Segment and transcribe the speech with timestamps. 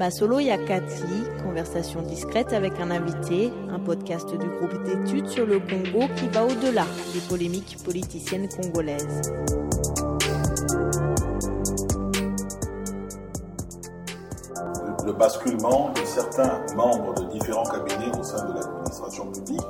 [0.00, 6.06] Masolo Yakati, conversation discrète avec un invité, un podcast du groupe d'études sur le Congo
[6.16, 9.20] qui va au-delà des polémiques politiciennes congolaises.
[15.04, 19.60] Le basculement de certains membres de différents cabinets au sein de l'administration publique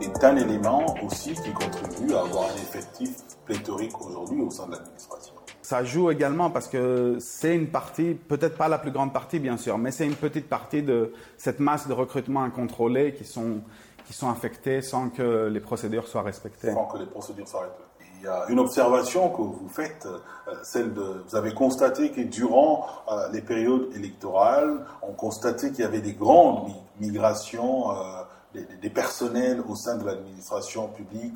[0.00, 3.10] est un élément aussi qui contribue à avoir un effectif
[3.44, 5.34] pléthorique aujourd'hui au sein de l'administration.
[5.64, 9.56] Ça joue également parce que c'est une partie, peut-être pas la plus grande partie bien
[9.56, 13.62] sûr, mais c'est une petite partie de cette masse de recrutement incontrôlé qui sont,
[14.06, 16.70] qui sont affectés sans que les procédures soient respectées.
[16.70, 18.04] Sans que les procédures soient respectées.
[18.20, 22.20] Il y a une observation que vous faites, euh, celle de, vous avez constaté que
[22.20, 27.90] durant euh, les périodes électorales, on constatait qu'il y avait des grandes migrations
[28.56, 31.34] euh, des, personnels au sein de l'administration publique.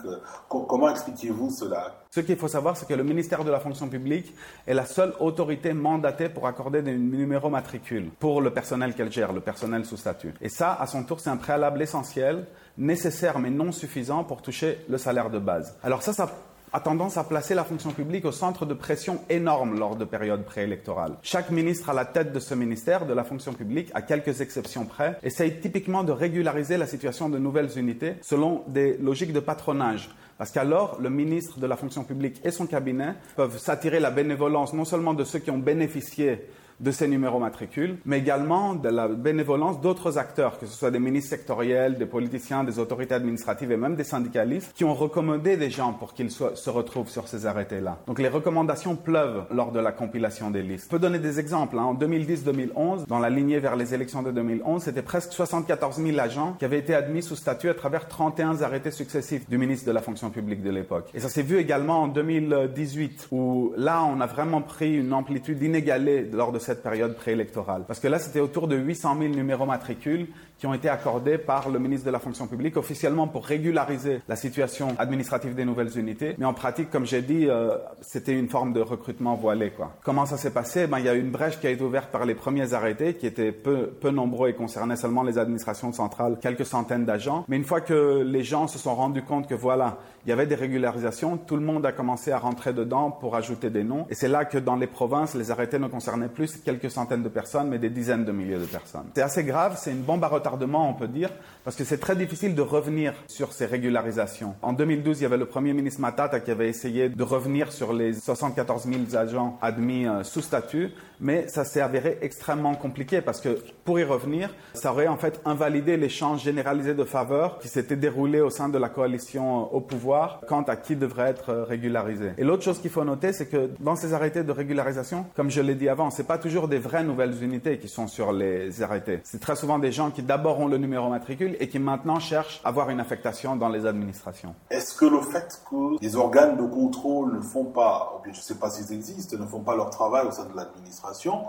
[0.48, 1.94] Comment expliquez-vous cela?
[2.10, 4.34] Ce qu'il faut savoir, c'est que le ministère de la fonction publique
[4.66, 9.32] est la seule autorité mandatée pour accorder des numéros matricules pour le personnel qu'elle gère,
[9.32, 10.34] le personnel sous statut.
[10.40, 14.84] Et ça, à son tour, c'est un préalable essentiel, nécessaire mais non suffisant pour toucher
[14.88, 15.76] le salaire de base.
[15.82, 16.30] Alors ça, ça
[16.72, 20.44] a tendance à placer la fonction publique au centre de pression énorme lors de périodes
[20.44, 21.16] préélectorales.
[21.22, 24.84] Chaque ministre à la tête de ce ministère de la fonction publique, à quelques exceptions
[24.84, 30.10] près, essaye typiquement de régulariser la situation de nouvelles unités selon des logiques de patronage.
[30.38, 34.72] Parce qu'alors, le ministre de la fonction publique et son cabinet peuvent s'attirer la bénévolence
[34.72, 36.46] non seulement de ceux qui ont bénéficié
[36.80, 40.98] de ces numéros matricules, mais également de la bénévolence d'autres acteurs, que ce soit des
[40.98, 45.70] ministres sectoriels, des politiciens, des autorités administratives et même des syndicalistes, qui ont recommandé des
[45.70, 47.98] gens pour qu'ils se retrouvent sur ces arrêtés-là.
[48.06, 50.84] Donc les recommandations pleuvent lors de la compilation des listes.
[50.84, 51.78] Je peux donner des exemples.
[51.78, 51.84] Hein.
[51.84, 56.54] En 2010-2011, dans la lignée vers les élections de 2011, c'était presque 74 000 agents
[56.58, 60.00] qui avaient été admis sous statut à travers 31 arrêtés successifs du ministre de la
[60.00, 61.10] fonction publique de l'époque.
[61.14, 65.62] Et ça s'est vu également en 2018, où là, on a vraiment pris une amplitude
[65.62, 67.84] inégalée lors de cette période préélectorale.
[67.88, 70.26] Parce que là, c'était autour de 800 000 numéros matricules
[70.58, 74.36] qui ont été accordés par le ministre de la fonction publique officiellement pour régulariser la
[74.36, 76.34] situation administrative des nouvelles unités.
[76.36, 79.70] Mais en pratique, comme j'ai dit, euh, c'était une forme de recrutement voilé.
[79.70, 79.94] Quoi.
[80.04, 80.86] Comment ça s'est passé?
[80.86, 83.26] Ben, Il y a une brèche qui a été ouverte par les premiers arrêtés qui
[83.26, 87.44] étaient peu, peu nombreux et concernaient seulement les administrations centrales, quelques centaines d'agents.
[87.48, 90.46] Mais une fois que les gens se sont rendus compte que voilà, il y avait
[90.46, 94.06] des régularisations, tout le monde a commencé à rentrer dedans pour ajouter des noms.
[94.10, 97.28] Et c'est là que dans les provinces, les arrêtés ne concernaient plus quelques centaines de
[97.28, 99.06] personnes, mais des dizaines de milliers de personnes.
[99.14, 101.30] C'est assez grave, c'est une bombe à retardement, on peut dire,
[101.64, 104.54] parce que c'est très difficile de revenir sur ces régularisations.
[104.62, 107.92] En 2012, il y avait le Premier ministre Matata qui avait essayé de revenir sur
[107.92, 113.40] les 74 000 agents admis euh, sous statut, mais ça s'est avéré extrêmement compliqué parce
[113.40, 117.96] que pour y revenir, ça aurait en fait invalidé l'échange généralisé de faveurs qui s'était
[117.96, 121.64] déroulé au sein de la coalition euh, au pouvoir quant à qui devrait être euh,
[121.64, 122.32] régularisé.
[122.38, 125.60] Et l'autre chose qu'il faut noter, c'est que dans ces arrêtés de régularisation, comme je
[125.60, 129.20] l'ai dit avant, c'est pas toujours des vraies nouvelles unités qui sont sur les arrêtés.
[129.24, 132.60] C'est très souvent des gens qui d'abord ont le numéro matricule et qui maintenant cherchent
[132.64, 134.54] à avoir une affectation dans les administrations.
[134.70, 138.54] Est-ce que le fait que les organes de contrôle ne font pas, je ne sais
[138.54, 141.44] pas s'ils existent, ne font pas leur travail au sein de l'administration,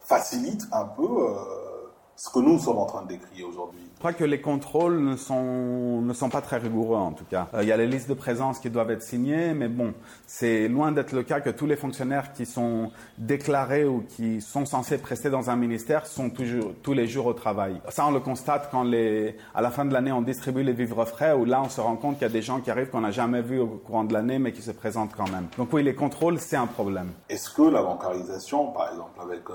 [0.00, 1.34] facilite un peu euh,
[2.20, 3.80] ce que nous sommes en train de décrire aujourd'hui.
[3.94, 7.48] Je crois que les contrôles ne sont, ne sont pas très rigoureux en tout cas.
[7.54, 9.94] Euh, il y a les listes de présence qui doivent être signées, mais bon,
[10.26, 14.66] c'est loin d'être le cas que tous les fonctionnaires qui sont déclarés ou qui sont
[14.66, 17.80] censés prester dans un ministère sont toujours, tous les jours au travail.
[17.88, 21.06] Ça, on le constate quand les, à la fin de l'année, on distribue les vivres
[21.06, 23.00] frais, où là, on se rend compte qu'il y a des gens qui arrivent qu'on
[23.00, 25.46] n'a jamais vus au courant de l'année, mais qui se présentent quand même.
[25.56, 27.12] Donc oui, les contrôles, c'est un problème.
[27.30, 29.48] Est-ce que la bancarisation, par exemple, avec...
[29.48, 29.54] Euh,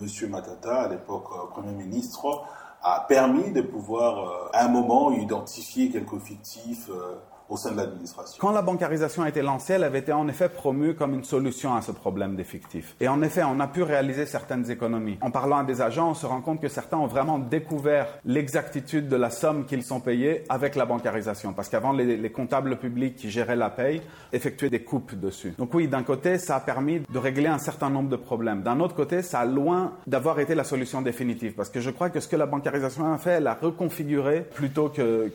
[0.00, 0.30] M.
[0.30, 2.44] Matata, à l'époque euh, Premier ministre,
[2.82, 7.16] a permis de pouvoir euh, à un moment identifier quelques fictifs euh,
[7.48, 8.38] au sein de l'administration.
[8.40, 11.74] Quand la bancarisation a été lancée, elle avait été en effet promue comme une solution
[11.74, 12.94] à ce problème d'effectifs.
[13.00, 15.18] Et en effet, on a pu réaliser certaines économies.
[15.20, 19.08] En parlant à des agents, on se rend compte que certains ont vraiment découvert l'exactitude
[19.08, 21.52] de la somme qu'ils sont payés avec la bancarisation.
[21.52, 25.54] Parce qu'avant, les, comptables publics qui géraient la paye effectuaient des coupes dessus.
[25.58, 28.62] Donc oui, d'un côté, ça a permis de régler un certain nombre de problèmes.
[28.62, 31.54] D'un autre côté, ça a loin d'avoir été la solution définitive.
[31.54, 34.90] Parce que je crois que ce que la bancarisation a fait, elle a reconfiguré plutôt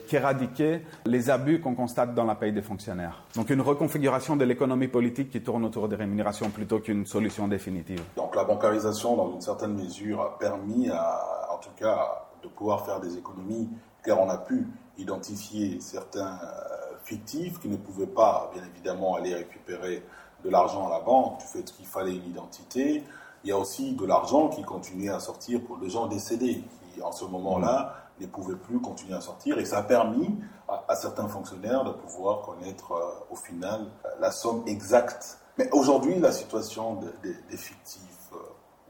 [0.08, 3.22] qu'éradiquer les abus qu'on constate dans la paye des fonctionnaires.
[3.34, 8.02] Donc une reconfiguration de l'économie politique qui tourne autour des rémunérations plutôt qu'une solution définitive.
[8.16, 12.84] Donc la bancarisation, dans une certaine mesure, a permis, à, en tout cas, de pouvoir
[12.84, 13.68] faire des économies,
[14.04, 14.66] car on a pu
[14.98, 20.02] identifier certains euh, fictifs qui ne pouvaient pas, bien évidemment, aller récupérer
[20.44, 23.02] de l'argent à la banque du fait qu'il fallait une identité.
[23.44, 26.62] Il y a aussi de l'argent qui continuait à sortir pour les gens décédés,
[26.92, 29.58] qui en ce moment-là ne pouvaient plus continuer à sortir.
[29.58, 30.38] Et ça a permis
[30.88, 33.86] à, certains fonctionnaires de pouvoir connaître euh, au final
[34.20, 35.38] la somme exacte.
[35.58, 38.13] Mais aujourd'hui, la situation des fictifs, euh,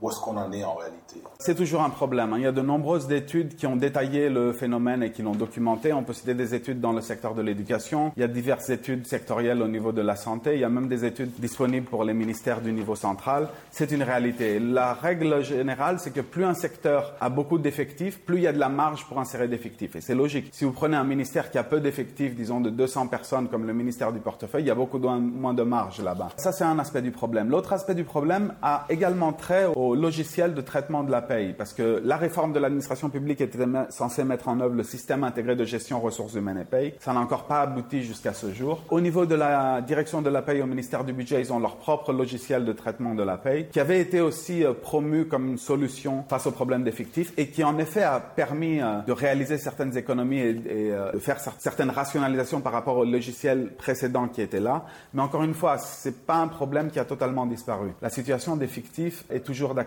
[0.05, 2.35] où est-ce qu'on en est en réalité C'est toujours un problème.
[2.35, 2.37] Hein.
[2.37, 5.95] Il y a de nombreuses études qui ont détaillé le phénomène et qui l'ont documenté.
[5.95, 8.13] On peut citer des études dans le secteur de l'éducation.
[8.19, 10.57] Il y a diverses études sectorielles au niveau de la santé.
[10.57, 13.49] Il y a même des études disponibles pour les ministères du niveau central.
[13.71, 14.59] C'est une réalité.
[14.59, 18.53] La règle générale, c'est que plus un secteur a beaucoup d'effectifs, plus il y a
[18.53, 19.97] de la marge pour insérer d'effectifs.
[19.97, 20.51] Et c'est logique.
[20.53, 23.73] Si vous prenez un ministère qui a peu d'effectifs, disons de 200 personnes comme le
[23.73, 26.29] ministère du portefeuille, il y a beaucoup moins de marge là-bas.
[26.37, 27.49] Ça, c'est un aspect du problème.
[27.49, 31.73] L'autre aspect du problème a également trait au logiciel de traitement de la paye, parce
[31.73, 33.59] que la réforme de l'administration publique était
[33.91, 36.95] censée mettre en œuvre le système intégré de gestion ressources humaines et paye.
[37.01, 38.83] Ça n'a encore pas abouti jusqu'à ce jour.
[38.91, 41.77] Au niveau de la direction de la paye au ministère du budget, ils ont leur
[41.77, 45.59] propre logiciel de traitement de la paye, qui avait été aussi euh, promu comme une
[45.59, 49.97] solution face au problème d'effectifs et qui en effet a permis euh, de réaliser certaines
[49.97, 54.85] économies et, euh, de faire certaines rationalisations par rapport au logiciel précédent qui était là.
[55.13, 57.93] Mais encore une fois, c'est pas un problème qui a totalement disparu.
[58.03, 59.84] La situation d'effectifs est toujours d'actualité.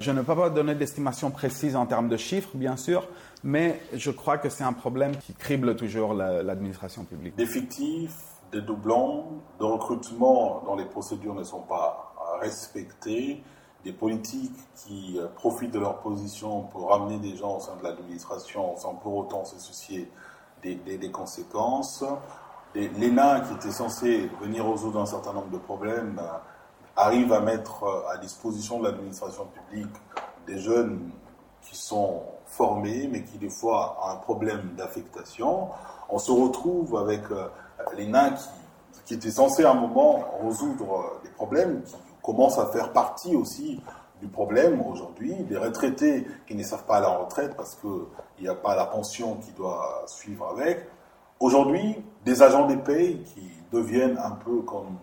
[0.00, 3.08] Je ne peux pas donner d'estimation précise en termes de chiffres, bien sûr,
[3.44, 7.36] mais je crois que c'est un problème qui crible toujours l'administration publique.
[7.36, 8.16] D'effectifs,
[8.52, 13.42] des doublons, de recrutement dont les procédures ne sont pas respectées,
[13.84, 17.84] des politiques qui euh, profitent de leur position pour ramener des gens au sein de
[17.84, 20.10] l'administration sans pour autant se soucier
[20.62, 22.04] des, des conséquences.
[22.74, 26.36] L'ENA, qui était censé venir résoudre un certain nombre de problèmes, euh,
[26.96, 29.94] arrive à mettre euh, à disposition de l'administration publique
[30.46, 31.10] des jeunes
[31.62, 35.68] qui sont formés, mais qui des fois ont un problème d'affectation.
[36.08, 37.22] On se retrouve avec
[37.96, 38.48] l'ENA qui,
[39.04, 43.80] qui était censé à un moment résoudre des problèmes, qui commence à faire partie aussi
[44.20, 48.48] du problème aujourd'hui, des retraités qui ne savent pas aller en retraite parce qu'il n'y
[48.48, 50.88] a pas la pension qui doit suivre avec.
[51.38, 54.96] Aujourd'hui, des agents des pays qui deviennent un peu comme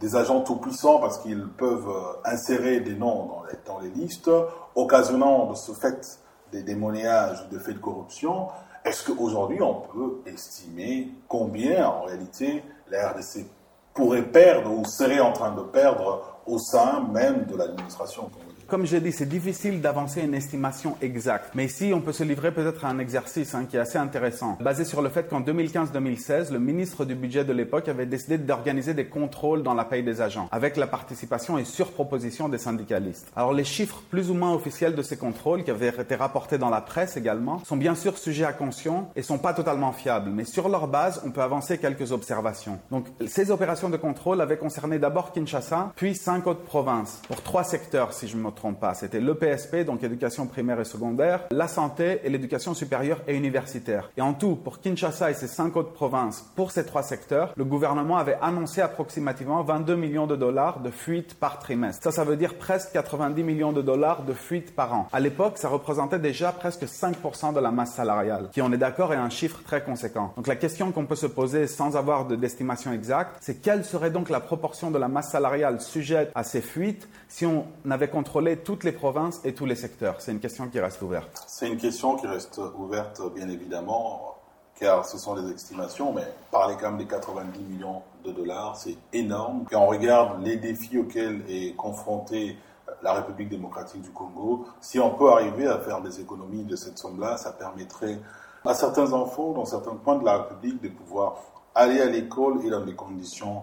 [0.00, 3.30] des, agents tout-puissants parce qu'ils peuvent euh, insérer des noms
[3.66, 4.30] dans les, listes,
[4.74, 6.18] occasionnant de ce fait
[6.50, 8.48] des démonages ou des faits de corruption.
[8.84, 13.46] Est-ce qu'aujourd'hui, on peut estimer combien, en réalité, la RDC
[13.94, 18.30] pourrait perdre ou serait en train de perdre au sein même de l'administration?
[18.72, 21.50] Comme j'ai dit, c'est difficile d'avancer une estimation exacte.
[21.54, 24.56] Mais ici, on peut se livrer peut-être à un exercice hein, qui est assez intéressant,
[24.62, 28.94] basé sur le fait qu'en 2015-2016, le ministre du budget de l'époque avait décidé d'organiser
[28.94, 33.30] des contrôles dans la paye des agents, avec la participation et sur proposition des syndicalistes.
[33.36, 36.70] Alors les chiffres plus ou moins officiels de ces contrôles, qui avaient été rapportés dans
[36.70, 40.30] la presse également, sont bien sûr sujets à caution et sont pas totalement fiables.
[40.30, 42.78] Mais sur leur base, on peut avancer quelques observations.
[42.90, 47.64] Donc ces opérations de contrôle avaient concerné d'abord Kinshasa, puis cinq autres provinces, pour trois
[47.64, 48.94] secteurs si je me trompe pas.
[48.94, 54.10] C'était l'EPSP, donc éducation primaire et secondaire, la santé et l'éducation supérieure et universitaire.
[54.16, 57.64] Et en tout, pour Kinshasa et ses cinq autres provinces, pour ces trois secteurs, le
[57.64, 62.04] gouvernement avait annoncé approximativement 22 millions de dollars de fuites par trimestre.
[62.04, 65.08] Ça, ça veut dire presque 90 millions de dollars de fuites par an.
[65.12, 69.12] À l'époque, ça représentait déjà presque 5% de la masse salariale, qui, on est d'accord,
[69.12, 70.32] est un chiffre très conséquent.
[70.36, 74.30] Donc la question qu'on peut se poser sans avoir d'estimation exacte, c'est quelle serait donc
[74.30, 78.84] la proportion de la masse salariale sujette à ces fuites si on avait contrôlé toutes
[78.84, 81.44] les provinces et tous les secteurs C'est une question qui reste ouverte.
[81.46, 84.36] C'est une question qui reste ouverte, bien évidemment,
[84.78, 88.96] car ce sont des estimations, mais parler quand même des 90 millions de dollars, c'est
[89.12, 89.64] énorme.
[89.70, 92.56] Quand on regarde les défis auxquels est confrontée
[93.02, 96.98] la République démocratique du Congo, si on peut arriver à faire des économies de cette
[96.98, 98.20] somme-là, ça permettrait
[98.64, 101.36] à certains enfants dans certains coins de la République de pouvoir
[101.74, 103.62] aller à l'école et dans des conditions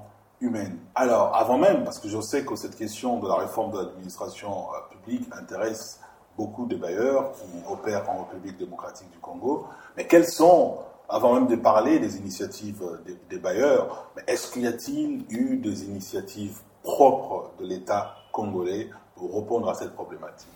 [0.96, 4.68] Alors, avant même, parce que je sais que cette question de la réforme de l'administration
[4.74, 6.00] euh, publique intéresse
[6.38, 9.66] beaucoup de bailleurs qui opèrent en République démocratique du Congo,
[9.98, 10.78] mais quelles sont,
[11.10, 15.84] avant même de parler des initiatives des, des bailleurs, est-ce qu'il y a-t-il eu des
[15.84, 20.48] initiatives propres de l'État congolais pour répondre à cette problématique?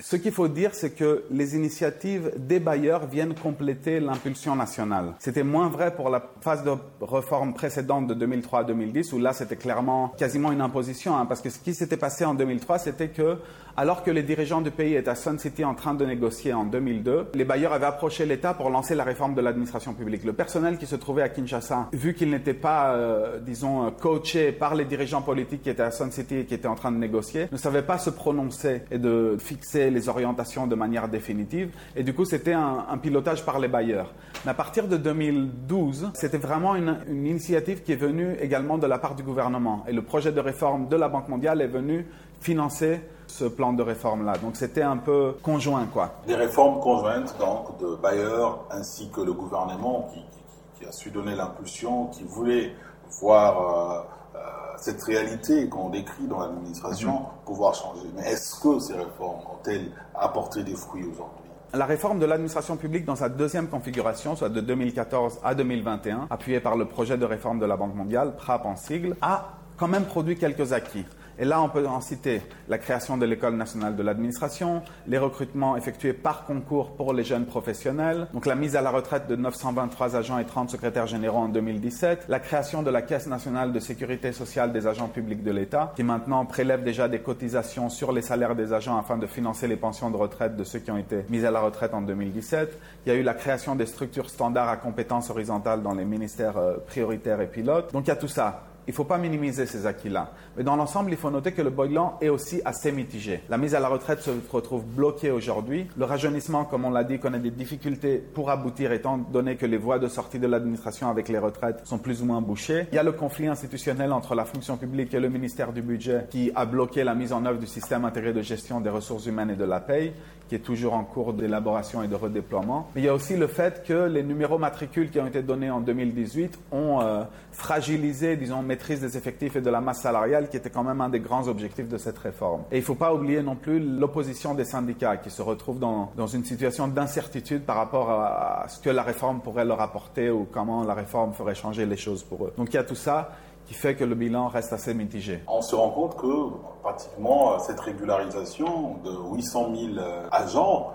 [0.00, 5.14] Ce qu'il faut dire, c'est que les initiatives des bailleurs viennent compléter l'impulsion nationale.
[5.18, 9.56] C'était moins vrai pour la phase de réforme précédente de 2003 2010, où là, c'était
[9.56, 13.38] clairement quasiment une imposition, hein, parce que ce qui s'était passé en 2003, c'était que
[13.76, 16.64] alors que les dirigeants du pays étaient à Sun City en train de négocier en
[16.64, 20.24] 2002, les bailleurs avaient approché l'État pour lancer la réforme de l'administration publique.
[20.24, 24.74] Le personnel qui se trouvait à Kinshasa, vu qu'il n'était pas, euh, disons, coaché par
[24.74, 27.48] les dirigeants politiques qui étaient à Sun City et qui étaient en train de négocier,
[27.50, 31.70] ne savait pas se prononcer et de fixer les orientations de manière définitive.
[31.96, 34.12] Et du coup, c'était un, pilotage par les bailleurs.
[34.44, 38.86] Mais à partir de 2012, c'était vraiment une, une initiative qui est venue également de
[38.86, 39.84] la part du gouvernement.
[39.88, 42.06] Et le projet de réforme de la Banque mondiale est venu
[42.40, 43.00] financer
[43.30, 44.34] ce plan de réforme-là.
[44.38, 46.12] Donc c'était un peu conjoint, quoi.
[46.26, 52.06] Des réformes conjointes, donc, de Bayer ainsi que le gouvernement qui, a su donner l'impulsion,
[52.06, 52.74] qui voulait
[53.20, 54.40] voir euh, euh,
[54.78, 57.26] cette réalité qu'on décrit dans l'administration mhm.
[57.44, 58.08] pouvoir changer.
[58.16, 61.50] Mais est-ce que ces réformes ont-elles apporté des fruits aujourd'hui?
[61.72, 66.60] La réforme de l'administration publique dans sa deuxième configuration, soit de 2014 à 2021, appuyée
[66.60, 70.04] par le projet de réforme de la Banque mondiale, PRAP en sigle, a quand même
[70.04, 71.04] produit quelques acquis.
[71.40, 75.74] Et là, on peut en citer la création de l'École nationale de l'administration, les recrutements
[75.74, 80.16] effectués par concours pour les jeunes professionnels, donc la mise à la retraite de 923
[80.16, 84.32] agents et 30 secrétaires généraux en 2017, la création de la Caisse nationale de sécurité
[84.32, 88.54] sociale des agents publics de l'État, qui maintenant prélève déjà des cotisations sur les salaires
[88.54, 91.46] des agents afin de financer les pensions de retraite de ceux qui ont été mis
[91.46, 92.78] à la retraite en 2017.
[93.06, 96.58] Il y a eu la création des structures standards à compétences horizontales dans les ministères
[96.58, 97.94] euh, prioritaires et pilotes.
[97.94, 98.64] Donc il y a tout ça.
[98.90, 100.32] Il ne faut pas minimiser ces acquis-là.
[100.56, 103.40] Mais dans l'ensemble, il faut noter que le bilan est aussi assez mitigé.
[103.48, 105.86] La mise à la retraite se retrouve bloquée aujourd'hui.
[105.96, 109.76] Le rajeunissement, comme on l'a dit, connaît des difficultés pour aboutir étant donné que les
[109.76, 112.88] voies de sortie de l'administration avec les retraites sont plus ou moins bouchées.
[112.90, 116.26] Il y a le conflit institutionnel entre la fonction publique et le ministère du Budget
[116.28, 119.50] qui a bloqué la mise en œuvre du système intégré de gestion des ressources humaines
[119.50, 120.12] et de la paye
[120.50, 122.90] qui est toujours en cours d'élaboration et de redéploiement.
[122.96, 125.78] Il y a aussi le fait que les numéros matricules qui ont été donnés en
[125.78, 130.68] 2018 ont euh, fragilisé, disons, maîtrise des effectifs et de la masse salariale, qui était
[130.68, 132.62] quand même un des grands objectifs de cette réforme.
[132.72, 136.10] Et il ne faut pas oublier non plus l'opposition des syndicats, qui se retrouvent dans,
[136.16, 140.30] dans une situation d'incertitude par rapport à, à ce que la réforme pourrait leur apporter
[140.30, 142.52] ou comment la réforme ferait changer les choses pour eux.
[142.58, 143.30] Donc il y a tout ça
[143.70, 145.44] qui fait que le bilan reste assez mitigé.
[145.46, 146.48] On se rend compte que
[146.82, 150.90] pratiquement cette régularisation de 800 000 euh, agents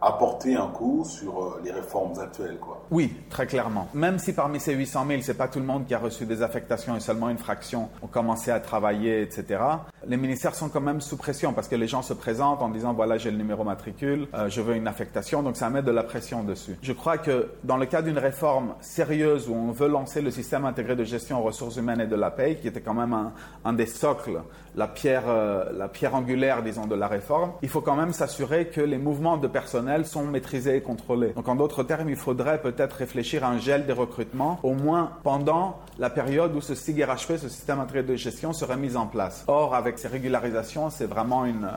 [0.00, 2.58] apporter un coup sur euh, les réformes actuelles.
[2.58, 2.84] Quoi.
[2.90, 3.88] Oui, très clairement.
[3.94, 6.42] Même si parmi ces 800 000, c'est pas tout le monde qui a reçu des
[6.42, 9.60] affectations et seulement une fraction ont commencé à travailler, etc.
[10.06, 12.92] Les ministères sont quand même sous pression parce que les gens se présentent en disant
[12.92, 16.04] voilà j'ai le numéro matricule, euh, je veux une affectation, donc ça met de la
[16.04, 16.76] pression dessus.
[16.82, 20.64] Je crois que dans le cas d'une réforme sérieuse où on veut lancer le système
[20.64, 23.32] intégré de gestion aux ressources humaines et de la paie, qui était quand même un,
[23.64, 24.40] un des socles,
[24.78, 28.68] la pierre, euh, la pierre angulaire, disons, de la réforme, il faut quand même s'assurer
[28.68, 31.32] que les mouvements de personnel sont maîtrisés et contrôlés.
[31.32, 35.10] Donc en d'autres termes, il faudrait peut-être réfléchir à un gel des recrutements, au moins
[35.24, 39.44] pendant la période où ce SIGRHP, ce système intégré de gestion, serait mis en place.
[39.48, 41.68] Or, avec ces régularisations, c'est vraiment une,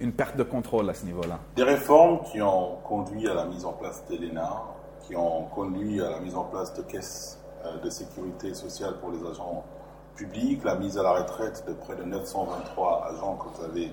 [0.00, 1.38] une perte de contrôle à ce niveau-là.
[1.54, 4.64] Des réformes qui ont conduit à la mise en place d'ELENA,
[5.06, 9.12] qui ont conduit à la mise en place de caisses euh, de sécurité sociale pour
[9.12, 9.64] les agents
[10.64, 13.92] la mise à la retraite de près de 923 agents que vous avez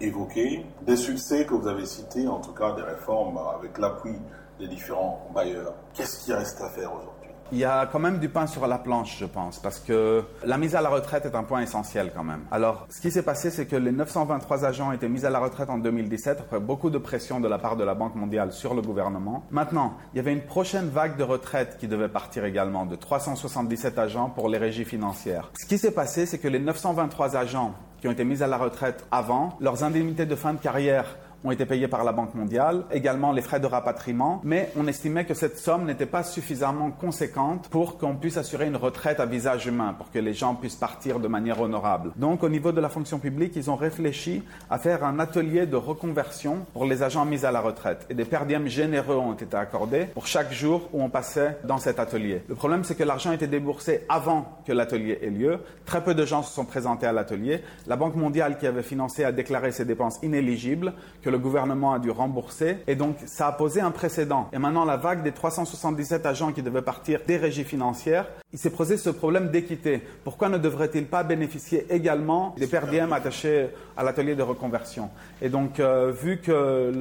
[0.00, 4.18] évoqué, des succès que vous avez cités, en tout cas des réformes avec l'appui
[4.58, 5.74] des différents bailleurs.
[5.94, 7.13] Qu'est-ce qui reste à faire aujourd'hui?
[7.52, 10.58] Il y a quand même du pain sur la planche, je pense, parce que la
[10.58, 12.40] mise à la retraite est un point essentiel quand même.
[12.50, 15.70] Alors, ce qui s'est passé, c'est que les 923 agents été mis à la retraite
[15.70, 18.82] en 2017 après beaucoup de pression de la part de la Banque mondiale sur le
[18.82, 19.44] gouvernement.
[19.50, 23.98] Maintenant, il y avait une prochaine vague de retraite qui devait partir également, de 377
[23.98, 25.50] agents pour les régies financières.
[25.58, 28.58] Ce qui s'est passé, c'est que les 923 agents qui ont été mis à la
[28.58, 32.84] retraite avant, leurs indemnités de fin de carrière ont été payés par la Banque mondiale,
[32.90, 37.68] également les frais de rapatriement, mais on estimait que cette somme n'était pas suffisamment conséquente
[37.68, 41.20] pour qu'on puisse assurer une retraite à visage humain, pour que les gens puissent partir
[41.20, 42.12] de manière honorable.
[42.16, 45.76] Donc au niveau de la fonction publique, ils ont réfléchi à faire un atelier de
[45.76, 48.06] reconversion pour les agents mis à la retraite.
[48.08, 51.98] Et des perdièmes généreux ont été accordés pour chaque jour où on passait dans cet
[51.98, 52.42] atelier.
[52.48, 55.58] Le problème, c'est que l'argent était déboursé avant que l'atelier ait lieu.
[55.84, 57.62] Très peu de gens se sont présentés à l'atelier.
[57.86, 61.98] La Banque mondiale qui avait financé a déclaré ses dépenses inéligibles, que le gouvernement a
[61.98, 62.76] dû rembourser.
[62.86, 64.48] Et donc, ça a posé un précédent.
[64.52, 68.70] Et maintenant, la vague des 377 agents qui devaient partir des régies financières, il s'est
[68.70, 70.00] posé ce problème d'équité.
[70.22, 75.10] Pourquoi ne devrait-il pas bénéficier également des perdièmes attachés à l'atelier de reconversion?
[75.42, 76.92] Et donc, euh, vu que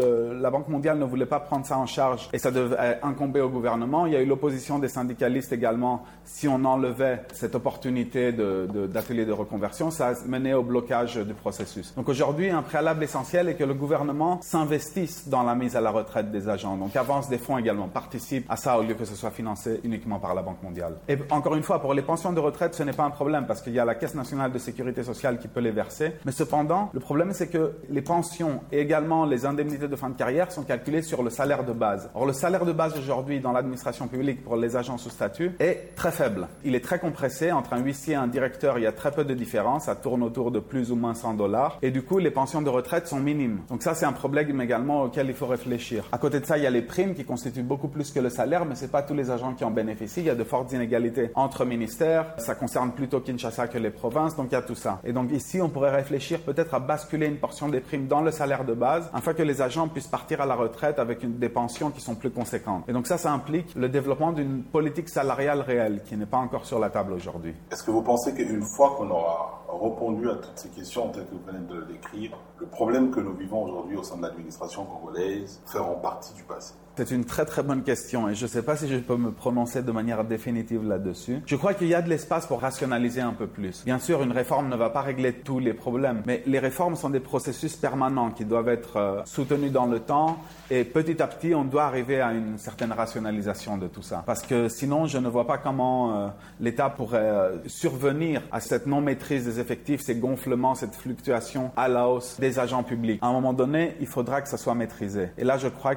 [0.41, 3.49] la Banque mondiale ne voulait pas prendre ça en charge et ça devait incomber au
[3.49, 6.03] gouvernement, il y a eu l'opposition des syndicalistes également.
[6.25, 11.35] Si on enlevait cette opportunité d'atelier de, de reconversion, ça a mené au blocage du
[11.35, 11.93] processus.
[11.95, 15.91] Donc aujourd'hui, un préalable essentiel est que le gouvernement s'investissent dans la mise à la
[15.91, 16.77] retraite des agents.
[16.77, 20.19] Donc avancent des fonds également, participent à ça au lieu que ce soit financé uniquement
[20.19, 20.97] par la Banque mondiale.
[21.07, 23.61] Et encore une fois, pour les pensions de retraite, ce n'est pas un problème parce
[23.61, 26.13] qu'il y a la Caisse nationale de sécurité sociale qui peut les verser.
[26.25, 30.15] Mais cependant, le problème c'est que les pensions et également les indemnités de fin de
[30.15, 32.09] carrière sont calculées sur le salaire de base.
[32.13, 35.95] Or, le salaire de base aujourd'hui dans l'administration publique pour les agents sous statut est
[35.95, 36.47] très faible.
[36.63, 37.51] Il est très compressé.
[37.51, 39.85] Entre un huissier et un directeur, il y a très peu de différence.
[39.85, 41.77] Ça tourne autour de plus ou moins 100 dollars.
[41.81, 43.61] Et du coup, les pensions de retraite sont minimes.
[43.69, 46.05] Donc ça, c'est un problème également auquel il faut réfléchir.
[46.11, 48.29] À côté de ça, il y a les primes qui constituent beaucoup plus que le
[48.29, 50.21] salaire, mais c'est pas tous les agents qui en bénéficient.
[50.21, 52.33] Il y a de fortes inégalités entre ministères.
[52.37, 54.99] Ça concerne plutôt Kinshasa que les provinces, donc il y a tout ça.
[55.03, 58.31] Et donc ici, on pourrait réfléchir peut-être à basculer une portion des primes dans le
[58.31, 61.89] salaire de base, afin que les agents puissent partir à la retraite avec des pensions
[61.89, 62.83] qui sont plus conséquentes.
[62.87, 66.65] Et donc ça, ça implique le développement d'une politique salariale réelle qui n'est pas encore
[66.65, 67.53] sur la table aujourd'hui.
[67.71, 71.35] Est-ce que vous pensez qu'une fois qu'on aura répondu à toutes ces questions telles que
[71.35, 75.61] vous venez de l'écrire, le problème que nous vivons aujourd'hui au sein de l'administration congolaise
[75.65, 78.75] feront partie du passé c'est une très très bonne question et je ne sais pas
[78.75, 81.41] si je peux me prononcer de manière définitive là-dessus.
[81.45, 83.83] Je crois qu'il y a de l'espace pour rationaliser un peu plus.
[83.83, 87.09] Bien sûr, une réforme ne va pas régler tous les problèmes, mais les réformes sont
[87.09, 90.37] des processus permanents qui doivent être euh, soutenus dans le temps
[90.69, 94.23] et petit à petit, on doit arriver à une certaine rationalisation de tout ça.
[94.25, 96.27] Parce que sinon, je ne vois pas comment euh,
[96.59, 102.07] l'État pourrait euh, survenir à cette non-maîtrise des effectifs, ces gonflements, cette fluctuation à la
[102.07, 103.19] hausse des agents publics.
[103.23, 105.29] À un moment donné, il faudra que ça soit maîtrisé.
[105.37, 105.95] Et là, je crois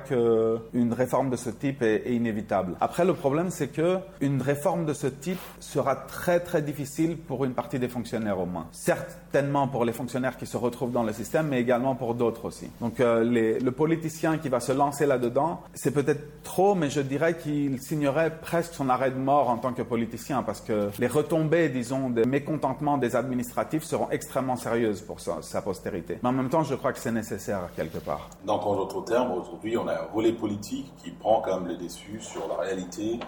[0.72, 2.76] une réforme de ce type est, inévitable.
[2.80, 7.44] Après, le problème, c'est que une réforme de ce type sera très très difficile pour
[7.44, 8.66] une partie des fonctionnaires au moins.
[8.72, 12.70] Certainement pour les fonctionnaires qui se retrouvent dans le système, mais également pour d'autres aussi.
[12.80, 13.24] Donc, euh,
[13.60, 18.38] le politicien qui va se lancer là-dedans, c'est peut-être trop, mais je dirais qu'il signerait
[18.40, 22.24] presque son arrêt de mort en tant que politicien, parce que les retombées, disons, des
[22.24, 26.18] mécontentements des administratifs seront extrêmement sérieuses pour sa, sa postérité.
[26.22, 28.28] Mais en même temps, je crois que c'est nécessaire quelque part.
[28.44, 31.76] Donc, en d'autres termes, aujourd'hui, on a un volet politique qui prend quand même le
[31.76, 33.21] dessus sur la réalité,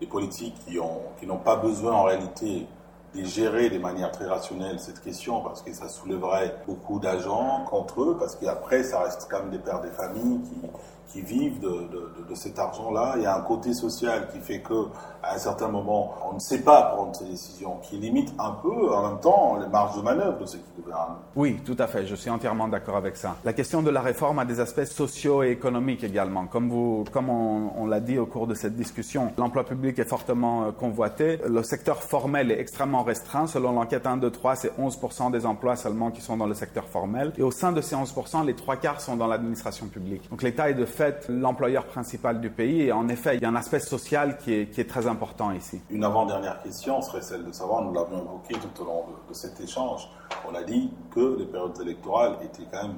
[0.00, 2.66] des politiques qui n'ont qui pas besoin en réalité
[3.14, 8.02] de gérer de manière très rationnelle cette question parce que ça soulèverait beaucoup d'agents contre
[8.02, 10.68] eux parce qu'après ça reste quand même des pères des familles qui,
[11.08, 11.88] qui vivent de,
[12.28, 13.14] de, cet argent-là.
[13.16, 14.88] Il y a un côté social qui fait que,
[15.22, 18.94] à un certain moment, on ne sait pas prendre ces décisions, qui limite un peu,
[18.94, 21.16] en même temps, les marges de manœuvre de ceux qui gouvernent.
[21.34, 22.06] Oui, tout à fait.
[22.06, 23.36] Je suis entièrement d'accord avec ça.
[23.44, 26.46] La question de la réforme a des aspects sociaux et économiques également.
[26.46, 30.04] Comme vous, comme on, on l'a dit au cours de cette discussion, l'emploi public est
[30.04, 31.38] fortement euh, convoité.
[31.48, 33.46] Le secteur formel est extrêmement restreint.
[33.46, 36.84] Selon l'enquête 1, 2, 3, c'est 11% des emplois seulement qui sont dans le secteur
[36.84, 37.32] formel.
[37.38, 40.28] Et au sein de ces 11%, les trois quarts sont dans l'administration publique.
[40.30, 42.82] Donc l'État est de fait l'employeur principal du pays.
[42.82, 45.80] Et en effet, il y a un aspect social qui est, très important ici.
[45.90, 49.34] Une avant-dernière question serait celle de savoir, nous l'avions évoqué tout au long de, de
[49.34, 50.08] cet échange,
[50.48, 52.96] on a dit que les périodes électorales étaient quand même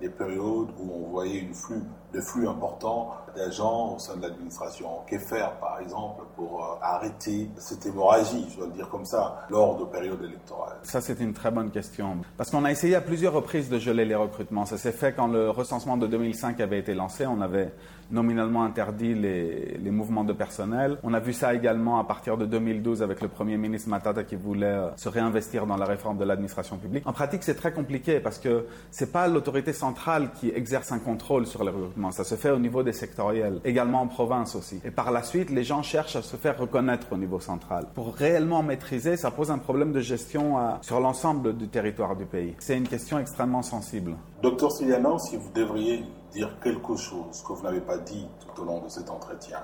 [0.00, 1.82] des périodes où on voyait une flux,
[2.16, 4.88] de flux importants d'agents au sein de l'administration.
[5.06, 9.46] Que faire, par exemple, pour euh, arrêter cette hémorragie, je dois le dire comme ça,
[9.50, 12.16] lors de périodes électorales Ça, c'est une très bonne question.
[12.38, 14.64] Parce qu'on a essayé à plusieurs reprises de geler les recrutements.
[14.64, 17.26] Ça s'est fait quand le recensement de 2005 avait été lancé.
[17.26, 17.72] On avait
[18.10, 20.96] nominalement interdit les, les, mouvements de personnel.
[21.02, 24.36] On a vu ça également à partir de 2012 avec le Premier ministre Matata qui
[24.36, 27.06] voulait euh, se réinvestir dans la réforme de l'administration publique.
[27.06, 31.46] En pratique, c'est très compliqué parce que c'est pas l'autorité centrale qui exerce un contrôle
[31.46, 32.05] sur les recrutements.
[32.10, 34.80] Ça se fait au niveau des sectoriels, également en province aussi.
[34.84, 37.86] Et par la suite, les gens cherchent à se faire reconnaître au niveau central.
[37.94, 42.26] Pour réellement maîtriser, ça pose un problème de gestion à, sur l'ensemble du territoire du
[42.26, 42.54] pays.
[42.58, 44.16] C'est une question extrêmement sensible.
[44.42, 48.64] Docteur Siliano, si vous devriez dire quelque chose que vous n'avez pas dit tout au
[48.64, 49.58] long de cet entretien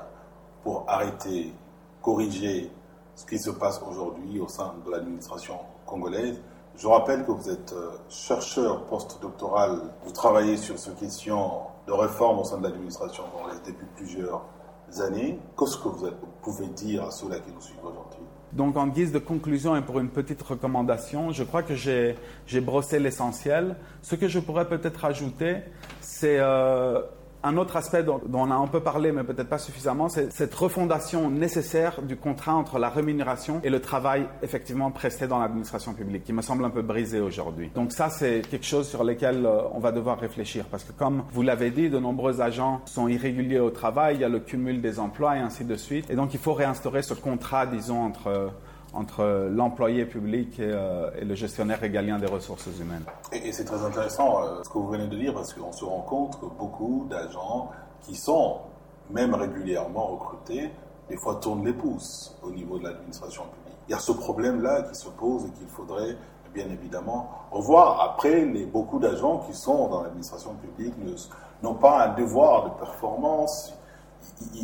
[0.62, 1.52] pour arrêter,
[2.00, 2.70] corriger
[3.14, 6.40] ce qui se passe aujourd'hui au sein de l'administration congolaise.
[6.76, 12.38] Je rappelle que vous êtes euh, chercheur postdoctoral, vous travaillez sur ces questions de réforme
[12.38, 13.24] au sein de l'administration
[13.66, 14.42] depuis plusieurs
[15.00, 15.38] années.
[15.58, 16.08] Qu'est-ce que vous
[16.42, 18.24] pouvez dire à ceux-là qui nous suivent aujourd'hui?
[18.52, 22.16] Donc, en guise de conclusion et pour une petite recommandation, je crois que j'ai
[22.60, 23.76] brossé l'essentiel.
[24.02, 25.62] Ce que je pourrais peut-être ajouter,
[26.00, 27.00] c'est euh,
[27.42, 30.54] un autre aspect dont, on a un peu parlé, mais peut-être pas suffisamment, c'est cette
[30.54, 36.24] refondation nécessaire du contrat entre la rémunération et le travail effectivement presté dans l'administration publique,
[36.24, 37.70] qui me semble un peu brisé aujourd'hui.
[37.74, 41.24] Donc ça, c'est quelque chose sur lequel euh, on va devoir réfléchir, parce que comme
[41.32, 44.80] vous l'avez dit, de nombreux agents sont irréguliers au travail, il y a le cumul
[44.80, 46.10] des emplois et ainsi de suite.
[46.10, 48.52] Et donc il faut réinstaurer ce contrat, disons, entre
[48.92, 53.04] entre l'employé public euh, et, le gestionnaire régalien des ressources humaines.
[53.32, 56.02] Et, c'est très intéressant euh, ce que vous venez de dire parce qu'on se rend
[56.02, 57.70] compte que beaucoup d'agents
[58.02, 58.58] qui sont
[59.10, 60.70] même régulièrement recrutés,
[61.08, 63.78] des fois tournent les pouces au niveau de l'administration publique.
[63.88, 66.16] Il y a ce problème-là qui se pose et qu'il faudrait
[66.52, 68.00] bien évidemment revoir.
[68.00, 70.94] Après, les, beaucoup d'agents qui sont dans l'administration publique
[71.62, 73.72] n'ont pas un devoir de performance.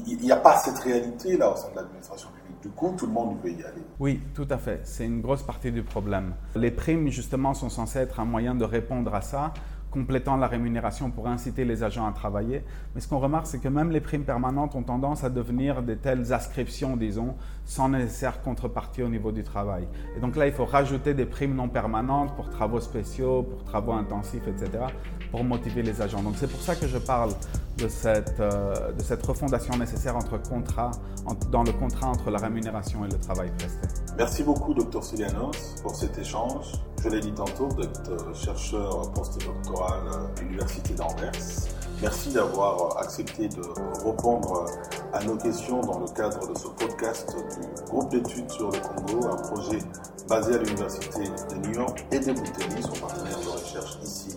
[0.06, 2.60] Il n'y a pas cette réalité-là au sein de l'administration publique.
[2.62, 3.82] Du coup, tout le monde veut y aller.
[4.00, 4.80] Oui, tout à fait.
[4.84, 6.34] C'est une grosse partie du problème.
[6.56, 9.52] Les primes, justement, sont censées être un moyen de répondre à ça,
[9.90, 12.62] complétant la rémunération pour inciter les agents à travailler.
[12.94, 15.96] Mais ce qu'on remarque, c'est que même les primes permanentes ont tendance à devenir des
[15.96, 19.88] telles ascriptions, disons, sans nécessaire contrepartie au niveau du travail.
[20.16, 23.92] Et donc là, il faut rajouter des primes non permanentes pour travaux spéciaux, pour travaux
[23.92, 24.84] intensifs, etc.
[25.30, 26.22] pour motiver les agents.
[26.22, 27.32] Donc c'est pour ça que je parle
[27.78, 30.90] de cette, euh, de cette refondation nécessaire entre contrat,
[31.50, 33.86] dans le contrat entre la rémunération et le travail presté.
[34.16, 35.02] Merci beaucoup, Dr.
[35.02, 36.72] Silianos, pour cet échange.
[37.02, 41.32] Je l'ai dit tantôt, vous êtes chercheur postdoctoral à l'Université d'Anvers.
[42.02, 43.62] Merci d'avoir accepté de
[44.04, 44.66] répondre
[45.12, 49.26] à nos questions dans le cadre de ce podcast du groupe d'études sur le Congo,
[49.26, 49.78] un projet
[50.28, 54.27] basé à l'Université de New York et de Boutélis, son partenaire de recherche ici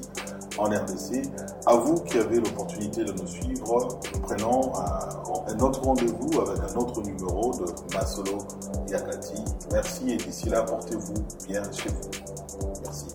[0.61, 1.23] en RDC.
[1.65, 6.59] À vous qui avez l'opportunité de nous suivre, nous prenons un, un autre rendez-vous avec
[6.59, 8.37] un autre numéro de Masolo
[8.87, 9.43] Yakati.
[9.71, 11.13] Merci et d'ici là, portez-vous
[11.47, 12.71] bien chez vous.
[12.83, 13.05] Merci.